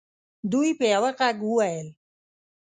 [0.51, 1.87] دوی په یوه ږغ وویل.